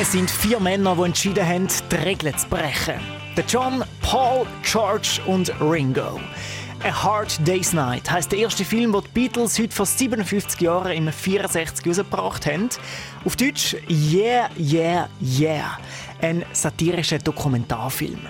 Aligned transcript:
Es 0.00 0.12
sind 0.12 0.30
vier 0.30 0.58
Männer, 0.60 0.96
die 0.96 1.02
entschieden 1.02 1.46
haben, 1.46 1.68
die 1.92 1.94
Regeln 1.94 2.34
zu 2.34 2.48
brechen. 2.48 2.94
Der 3.36 3.44
John, 3.44 3.84
Paul, 4.00 4.46
George 4.62 5.20
und 5.26 5.52
Ringo. 5.60 6.18
A 6.82 7.04
Hard 7.04 7.46
Day's 7.46 7.74
Night 7.74 8.10
heisst 8.10 8.32
der 8.32 8.38
erste 8.38 8.64
Film, 8.64 8.92
den 8.92 9.02
die 9.02 9.08
Beatles 9.08 9.58
heute 9.58 9.76
vor 9.76 9.84
57 9.84 10.58
Jahren 10.62 10.92
im 10.92 11.12
64 11.12 11.84
herausgebracht 11.84 12.46
haben. 12.46 12.70
Auf 13.26 13.36
Deutsch 13.36 13.76
Yeah, 13.90 14.48
Yeah, 14.58 15.10
Yeah. 15.20 15.78
Ein 16.22 16.46
satirischer 16.54 17.18
Dokumentarfilm. 17.18 18.20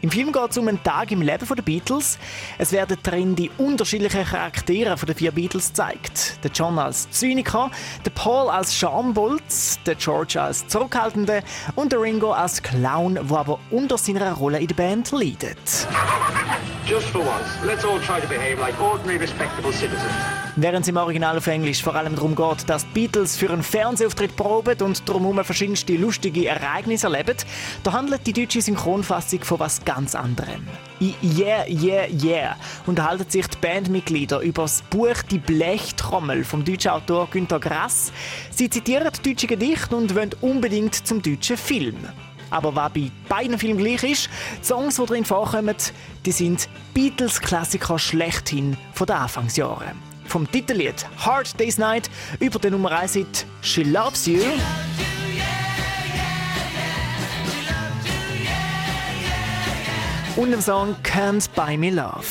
Im 0.00 0.10
Film 0.12 0.32
geht 0.32 0.50
es 0.50 0.58
um 0.58 0.68
einen 0.68 0.82
Tag 0.82 1.10
im 1.10 1.22
Leben 1.22 1.44
der 1.44 1.62
Beatles. 1.62 2.18
Es 2.56 2.70
werden 2.70 2.96
darin 3.02 3.34
die 3.34 3.50
unterschiedlichen 3.58 4.24
Charaktere 4.24 4.94
der 4.94 5.14
vier 5.16 5.32
Beatles 5.32 5.68
gezeigt. 5.68 6.38
Der 6.44 6.52
John 6.52 6.78
als 6.78 7.10
Zyniker, 7.10 7.68
der 8.04 8.10
Paul 8.10 8.48
als 8.48 8.76
Schambolz, 8.76 9.80
der 9.86 9.96
George 9.96 10.40
als 10.40 10.68
Zurückhaltende 10.68 11.42
und 11.74 11.90
der 11.90 12.00
Ringo 12.00 12.30
als 12.32 12.62
Clown, 12.62 13.14
der 13.14 13.36
aber 13.36 13.58
unter 13.70 13.98
seiner 13.98 14.32
Rolle 14.34 14.60
in 14.60 14.68
der 14.68 14.76
Band 14.76 15.10
leidet. 15.10 15.88
Just 16.88 17.08
for 17.08 17.20
once, 17.20 17.46
let's 17.66 17.84
all 17.84 18.00
try 18.00 18.18
to 18.18 18.26
behave 18.26 18.58
like 18.58 18.80
ordinary 18.80 19.18
respectable 19.18 19.72
citizens. 19.72 20.10
Während 20.56 20.84
es 20.84 20.88
im 20.88 20.96
Original 20.96 21.36
auf 21.36 21.46
Englisch 21.46 21.82
vor 21.82 21.94
allem 21.94 22.14
darum 22.14 22.34
geht, 22.34 22.66
dass 22.66 22.86
die 22.86 22.92
Beatles 22.94 23.36
für 23.36 23.50
einen 23.50 23.62
Fernsehauftritt 23.62 24.34
proben 24.36 24.80
und 24.80 25.06
drumherum 25.06 25.44
verschiedenste 25.44 25.92
lustige 25.96 26.48
Ereignisse 26.48 27.08
erleben, 27.08 27.36
da 27.84 27.92
handelt 27.92 28.26
die 28.26 28.32
deutsche 28.32 28.62
Synchronfassung 28.62 29.44
von 29.44 29.60
was 29.60 29.84
ganz 29.84 30.14
anderem. 30.14 30.66
In 30.98 31.14
Yeah, 31.22 31.66
Yeah, 31.68 32.06
Yeah 32.08 32.56
unterhalten 32.86 33.28
sich 33.28 33.46
die 33.48 33.58
Bandmitglieder 33.58 34.40
über 34.40 34.62
das 34.62 34.80
Buch 34.80 35.22
Die 35.30 35.38
Blechtrommel 35.38 36.42
vom 36.42 36.64
deutschen 36.64 36.92
Autor 36.92 37.28
Günter 37.30 37.60
Grass. 37.60 38.12
Sie 38.50 38.70
zitieren 38.70 39.10
deutsche 39.22 39.46
Gedichte 39.46 39.94
und 39.94 40.14
wollen 40.14 40.30
unbedingt 40.40 40.94
zum 40.94 41.20
deutschen 41.20 41.58
Film. 41.58 41.98
Aber 42.50 42.74
was 42.74 42.92
bei 42.92 43.10
beiden 43.28 43.58
Filmen 43.58 43.78
gleich 43.78 44.02
ist, 44.02 44.28
die 44.60 44.64
Songs, 44.64 44.96
die 44.96 45.06
darin 45.06 45.24
vorkommen, 45.24 45.76
die 46.24 46.32
sind 46.32 46.68
Beatles-Klassiker 46.94 47.98
schlechthin 47.98 48.76
von 48.94 49.06
den 49.06 49.16
Anfangsjahren. 49.16 50.08
Vom 50.26 50.50
Titellied 50.50 51.06
Hard 51.18 51.58
Day's 51.58 51.78
Night 51.78 52.10
über 52.38 52.58
den 52.58 52.72
Nummer 52.72 52.92
1 52.92 53.14
Hit 53.14 53.46
She 53.62 53.82
Loves 53.82 54.26
You. 54.26 54.42
Und 60.36 60.52
dem 60.52 60.60
Song 60.60 60.94
Can't 61.02 61.48
Buy 61.56 61.76
Me 61.76 61.90
Love. 61.90 62.24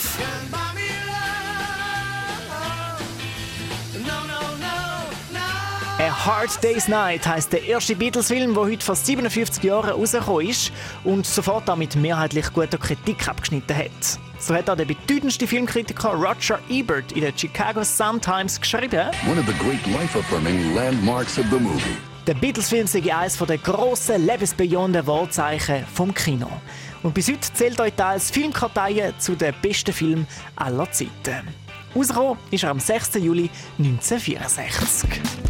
A 6.18 6.26
Hard 6.26 6.64
Day's 6.64 6.88
Night 6.88 7.28
heisst 7.28 7.54
der 7.54 7.64
erste 7.64 7.96
Beatles-Film, 7.96 8.56
der 8.56 8.64
heute 8.64 8.84
vor 8.84 8.96
57 8.96 9.64
Jahren 9.64 9.92
rausgekommen 9.92 10.48
ist 10.48 10.72
und 11.04 11.28
sofort 11.28 11.68
damit 11.68 11.96
mehrheitlich 11.96 12.52
guter 12.54 12.80
Kritik 12.80 13.28
abgeschnitten 13.28 13.78
hat. 13.78 14.20
So 14.40 14.56
hat 14.56 14.68
auch 14.68 14.76
der 14.76 14.86
bedeutendste 14.86 15.46
Filmkritiker 15.46 16.14
Roger 16.14 16.60
Ebert 16.70 17.12
in 17.12 17.22
der 17.22 17.34
Chicago 17.36 17.84
Sun-Times 17.84 18.60
geschrieben: 18.60 19.12
One 19.30 19.40
of 19.40 19.46
the 19.46 19.54
great 19.64 19.86
life-affirming 19.86 20.74
landmarks 20.74 21.38
of 21.38 21.46
the 21.52 21.60
movie. 21.60 21.98
Der 22.26 22.34
Beatles-Film 22.34 22.88
sei 22.88 23.14
eines 23.16 23.38
der 23.38 23.58
grossen, 23.60 24.26
lebensbejahenden 24.26 25.06
Wahrzeichen 25.06 25.86
vom 25.94 26.14
Kino. 26.16 26.50
Und 27.04 27.14
bis 27.14 27.30
heute 27.30 27.54
zählt 27.54 27.80
euch 27.80 27.94
da 27.96 28.10
als 28.10 28.32
Filmkartei 28.32 29.14
zu 29.20 29.36
den 29.36 29.54
besten 29.62 29.94
Filmen 29.94 30.28
aller 30.56 30.92
Zeiten. 30.92 31.48
Rausgekommen 31.96 32.38
ist 32.50 32.64
er 32.64 32.72
am 32.72 32.80
6. 32.80 33.16
Juli 33.16 33.52
1964. 33.78 35.47